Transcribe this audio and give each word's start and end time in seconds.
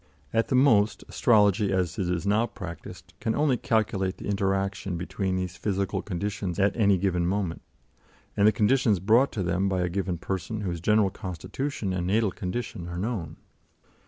At 0.33 0.47
the 0.47 0.55
most, 0.55 1.03
astrology, 1.07 1.71
as 1.71 1.99
it 1.99 2.09
is 2.09 2.25
now 2.25 2.47
practised, 2.47 3.13
can 3.19 3.35
only 3.35 3.55
calculate 3.55 4.17
the 4.17 4.25
interaction 4.25 4.97
between 4.97 5.35
these 5.35 5.57
physical 5.57 6.01
conditions 6.01 6.57
at 6.57 6.75
any 6.75 6.97
given 6.97 7.27
moment, 7.27 7.61
and 8.35 8.47
the 8.47 8.51
conditions 8.51 8.99
brought 8.99 9.31
to 9.33 9.43
them 9.43 9.69
by 9.69 9.81
a 9.81 9.89
given 9.89 10.17
person 10.17 10.61
whose 10.61 10.81
general 10.81 11.11
constitution 11.11 11.93
and 11.93 12.07
natal 12.07 12.31
condition 12.31 12.87
are 12.87 12.97
known. 12.97 13.35